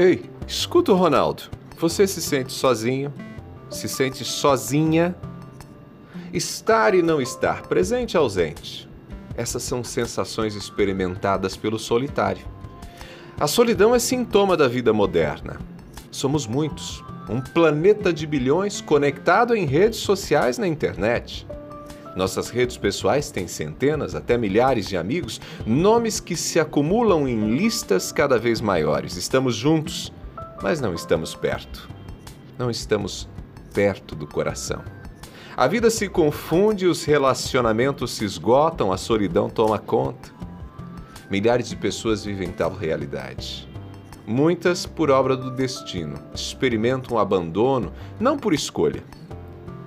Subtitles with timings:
[0.00, 1.42] Ei, escuta o Ronaldo.
[1.76, 3.12] Você se sente sozinho?
[3.68, 5.12] Se sente sozinha?
[6.32, 8.88] Estar e não estar, presente e ausente.
[9.36, 12.46] Essas são sensações experimentadas pelo solitário.
[13.40, 15.58] A solidão é sintoma da vida moderna.
[16.12, 21.44] Somos muitos, um planeta de bilhões conectado em redes sociais na internet.
[22.16, 28.10] Nossas redes pessoais têm centenas, até milhares de amigos, nomes que se acumulam em listas
[28.10, 29.16] cada vez maiores.
[29.16, 30.12] Estamos juntos,
[30.62, 31.88] mas não estamos perto.
[32.58, 33.28] Não estamos
[33.72, 34.82] perto do coração.
[35.56, 40.30] A vida se confunde, os relacionamentos se esgotam, a solidão toma conta.
[41.30, 43.68] Milhares de pessoas vivem tal realidade.
[44.26, 49.02] Muitas por obra do destino, experimentam o abandono, não por escolha,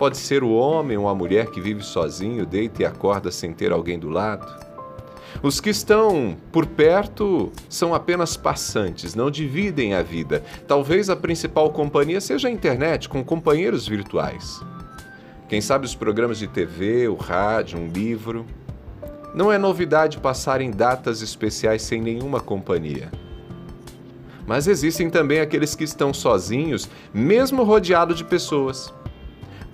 [0.00, 3.70] Pode ser o homem ou a mulher que vive sozinho, deita e acorda sem ter
[3.70, 4.50] alguém do lado.
[5.42, 10.42] Os que estão por perto são apenas passantes, não dividem a vida.
[10.66, 14.62] Talvez a principal companhia seja a internet, com companheiros virtuais.
[15.50, 18.46] Quem sabe os programas de TV, o rádio, um livro.
[19.34, 23.10] Não é novidade passar em datas especiais sem nenhuma companhia.
[24.46, 28.90] Mas existem também aqueles que estão sozinhos, mesmo rodeado de pessoas.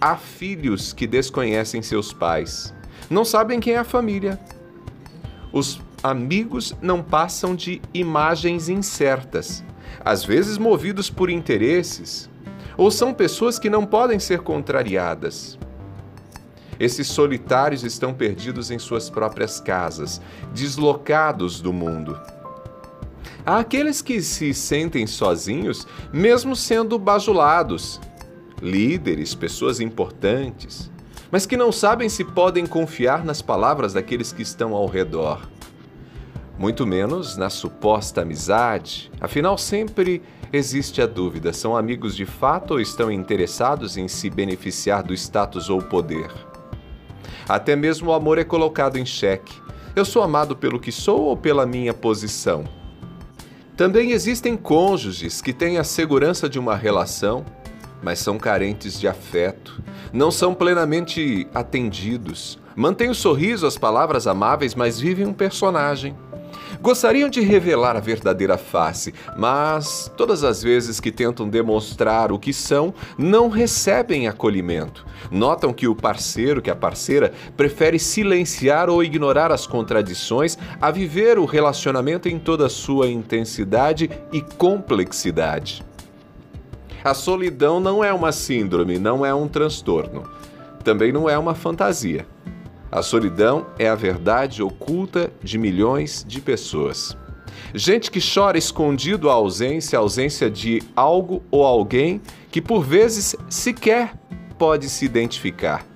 [0.07, 2.73] Há filhos que desconhecem seus pais,
[3.11, 4.39] não sabem quem é a família.
[5.53, 9.65] Os amigos não passam de imagens incertas,
[10.05, 12.31] às vezes movidos por interesses,
[12.77, 15.59] ou são pessoas que não podem ser contrariadas.
[16.79, 20.21] Esses solitários estão perdidos em suas próprias casas,
[20.55, 22.17] deslocados do mundo.
[23.45, 28.01] Há aqueles que se sentem sozinhos, mesmo sendo bajulados,
[28.61, 30.91] líderes, pessoas importantes,
[31.31, 35.49] mas que não sabem se podem confiar nas palavras daqueles que estão ao redor.
[36.59, 42.81] Muito menos na suposta amizade, afinal, sempre existe a dúvida: são amigos de fato ou
[42.81, 46.31] estão interessados em se beneficiar do status ou poder?
[47.49, 49.55] Até mesmo o amor é colocado em xeque.
[49.95, 52.65] Eu sou amado pelo que sou ou pela minha posição?
[53.77, 57.45] Também existem cônjuges que têm a segurança de uma relação,
[58.03, 62.59] mas são carentes de afeto, não são plenamente atendidos.
[62.75, 66.15] Mantêm o sorriso, as palavras amáveis, mas vivem um personagem.
[66.81, 72.53] Gostariam de revelar a verdadeira face, mas todas as vezes que tentam demonstrar o que
[72.53, 75.07] são, não recebem acolhimento.
[75.31, 81.39] Notam que o parceiro, que a parceira, prefere silenciar ou ignorar as contradições a viver
[81.39, 85.83] o relacionamento em toda a sua intensidade e complexidade.
[87.07, 90.25] A solidão não é uma síndrome, não é um transtorno.
[90.83, 92.27] Também não é uma fantasia.
[92.91, 97.17] A solidão é a verdade oculta de milhões de pessoas.
[97.73, 103.37] Gente que chora escondido a ausência, a ausência de algo ou alguém que por vezes
[103.49, 104.13] sequer
[104.59, 105.87] pode se identificar.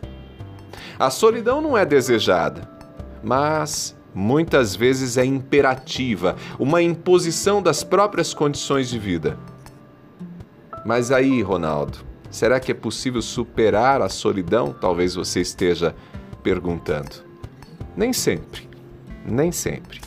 [0.96, 2.70] A solidão não é desejada,
[3.20, 9.36] mas muitas vezes é imperativa, uma imposição das próprias condições de vida.
[10.84, 11.98] Mas aí, Ronaldo,
[12.30, 14.72] será que é possível superar a solidão?
[14.72, 15.94] Talvez você esteja
[16.42, 17.16] perguntando.
[17.96, 18.68] Nem sempre,
[19.24, 20.00] nem sempre.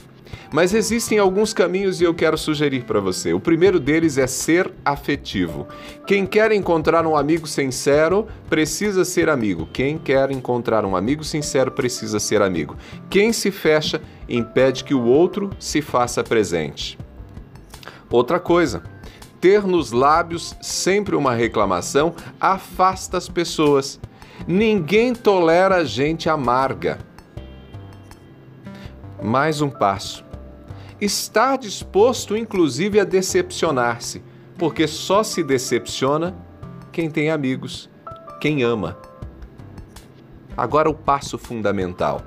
[0.53, 3.33] Mas existem alguns caminhos e eu quero sugerir para você.
[3.33, 5.67] O primeiro deles é ser afetivo.
[6.05, 9.67] Quem quer encontrar um amigo sincero precisa ser amigo.
[9.73, 12.77] Quem quer encontrar um amigo sincero precisa ser amigo.
[13.09, 16.99] Quem se fecha impede que o outro se faça presente.
[18.07, 18.83] Outra coisa,
[19.43, 23.99] ter nos lábios sempre uma reclamação afasta as pessoas.
[24.47, 26.97] Ninguém tolera gente amarga.
[29.21, 30.23] Mais um passo.
[31.01, 34.23] Estar disposto, inclusive, a decepcionar-se,
[34.57, 36.33] porque só se decepciona
[36.89, 37.89] quem tem amigos,
[38.39, 38.97] quem ama.
[40.55, 42.21] Agora, o passo fundamental: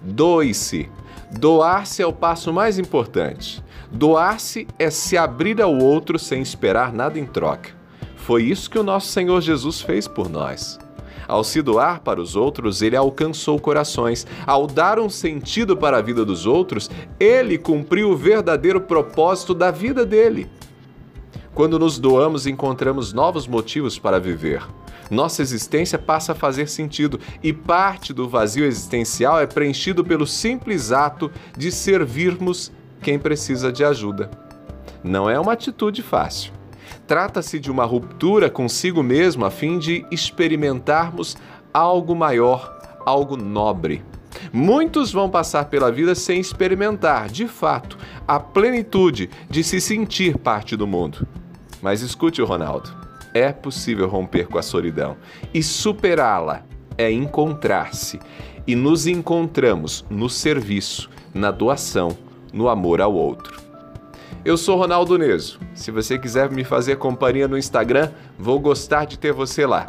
[0.00, 0.88] doe-se.
[1.30, 3.62] Doar-se é o passo mais importante.
[3.92, 7.70] Doar-se é se abrir ao outro sem esperar nada em troca.
[8.16, 10.78] Foi isso que o nosso Senhor Jesus fez por nós.
[11.26, 14.26] Ao se doar para os outros, ele alcançou corações.
[14.46, 16.90] Ao dar um sentido para a vida dos outros,
[17.20, 20.50] ele cumpriu o verdadeiro propósito da vida dele.
[21.58, 24.64] Quando nos doamos, encontramos novos motivos para viver.
[25.10, 30.92] Nossa existência passa a fazer sentido e parte do vazio existencial é preenchido pelo simples
[30.92, 32.70] ato de servirmos
[33.02, 34.30] quem precisa de ajuda.
[35.02, 36.52] Não é uma atitude fácil.
[37.08, 41.36] Trata-se de uma ruptura consigo mesmo a fim de experimentarmos
[41.74, 44.04] algo maior, algo nobre.
[44.52, 50.76] Muitos vão passar pela vida sem experimentar, de fato, a plenitude de se sentir parte
[50.76, 51.26] do mundo.
[51.82, 52.90] Mas escute o Ronaldo:
[53.34, 55.16] é possível romper com a solidão
[55.52, 56.62] e superá-la
[56.96, 58.18] é encontrar-se.
[58.66, 62.16] E nos encontramos no serviço, na doação,
[62.52, 63.62] no amor ao outro.
[64.44, 65.58] Eu sou Ronaldo Neso.
[65.74, 69.86] Se você quiser me fazer companhia no Instagram, vou gostar de ter você lá.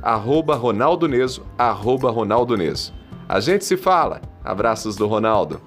[0.00, 2.92] Arroba Ronaldo Neso, arroba Ronaldo Neso.
[3.28, 4.20] A gente se fala.
[4.44, 5.60] Abraços do Ronaldo.